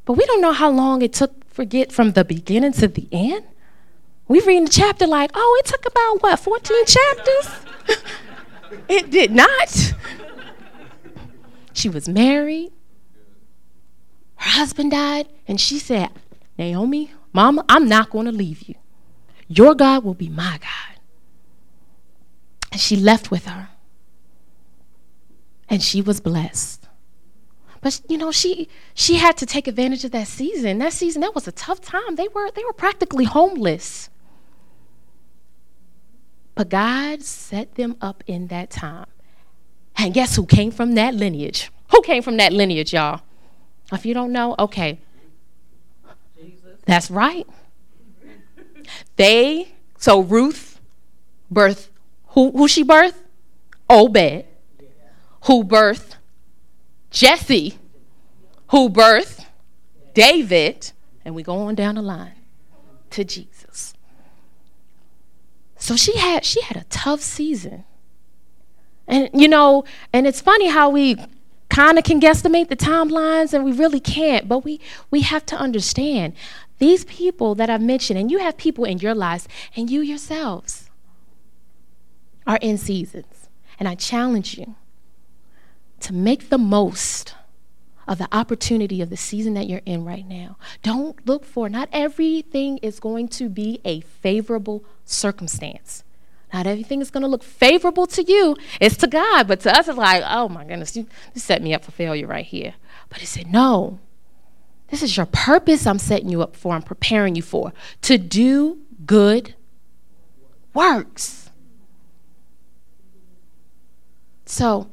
[0.06, 3.08] But we don't know how long it took for get from the beginning to the
[3.12, 3.46] end.
[4.28, 7.50] We read the chapter like, oh, it took about what, 14 chapters?
[8.90, 9.94] it did not.
[11.74, 12.72] She was married.
[14.36, 16.10] Her husband died, and she said,
[16.58, 18.76] Naomi, Mama, I'm not going to leave you.
[19.48, 21.00] Your God will be my God.
[22.72, 23.70] And she left with her.
[25.70, 26.81] And she was blessed.
[27.82, 30.78] But you know, she she had to take advantage of that season.
[30.78, 32.16] That season, that was a tough time.
[32.16, 34.10] They were they were practically homeless.
[36.54, 39.08] But God set them up in that time.
[39.98, 41.72] And guess who came from that lineage?
[41.92, 43.22] Who came from that lineage, y'all?
[43.92, 45.00] If you don't know, okay.
[46.36, 46.80] Jesus.
[46.86, 47.48] That's right.
[49.16, 50.80] They, so Ruth
[51.52, 51.90] birthed,
[52.28, 53.16] who, who she birthed?
[53.90, 54.46] Obed.
[55.46, 56.16] Who birthed
[57.12, 57.78] Jesse,
[58.70, 59.46] who birthed
[60.14, 60.92] David,
[61.24, 62.34] and we go on down the line
[63.12, 63.94] to Jesus.
[65.76, 67.84] So she had she had a tough season.
[69.08, 69.84] And you know,
[70.14, 71.18] and it's funny how we
[71.70, 75.56] kind of can guesstimate the timelines and we really can't, but we we have to
[75.56, 76.34] understand
[76.80, 80.90] these people that I've mentioned, and you have people in your lives, and you yourselves
[82.48, 83.50] are in seasons.
[83.78, 84.76] And I challenge you
[86.02, 87.36] to make the most
[88.08, 90.58] of the opportunity of the season that you're in right now.
[90.84, 96.04] Don't look for, not everything is going to be a favorable circumstance.
[96.54, 98.58] Not everything is going to look favorable to you.
[98.82, 101.86] It's to God, but to us, it's like, oh my goodness, you, set me up
[101.86, 102.74] for failure right here.
[103.10, 104.00] But he said, no,
[104.90, 107.72] this is your purpose I'm setting you up for, I'm preparing you for,
[108.02, 109.56] to do good
[110.74, 111.50] works.
[114.46, 114.90] So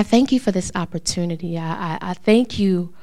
[0.00, 1.58] I thank you for this opportunity.
[1.58, 2.94] I, I, I, thank you,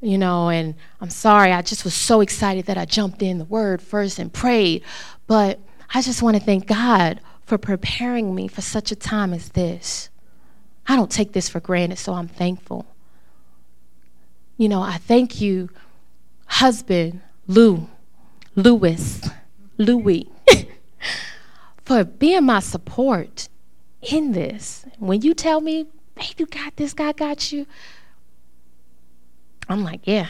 [0.00, 3.44] you know, and I'm sorry, I just was so excited that I jumped in the
[3.44, 4.84] word first and prayed.
[5.26, 5.60] But
[5.92, 10.08] I just want to thank God for preparing me for such a time as this.
[10.86, 12.86] I don't take this for granted, so I'm thankful.
[14.56, 15.68] You know, I thank you,
[16.46, 17.86] husband Lou,
[18.54, 19.28] Lewis,
[19.76, 20.26] Louis,
[21.84, 23.50] for being my support
[24.00, 24.86] in this.
[24.98, 26.92] When you tell me babe, you got this.
[26.92, 27.66] God got you.
[29.68, 30.28] I'm like, yeah.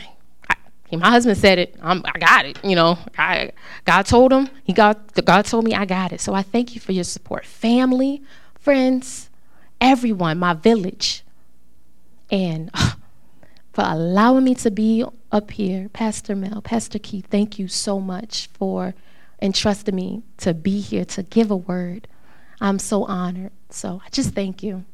[0.49, 0.57] I,
[0.97, 1.76] my husband said it.
[1.82, 2.59] I'm, I got it.
[2.64, 3.53] You know, I,
[3.85, 4.49] God told him.
[4.64, 5.14] He got.
[5.24, 6.20] God told me I got it.
[6.20, 8.22] So I thank you for your support, family,
[8.59, 9.30] friends,
[9.80, 11.24] everyone, my village,
[12.30, 12.70] and
[13.72, 17.26] for allowing me to be up here, Pastor Mel, Pastor Keith.
[17.28, 18.95] Thank you so much for
[19.43, 22.07] entrusting me to be here to give a word.
[22.61, 23.51] I'm so honored.
[23.70, 24.85] So I just thank you.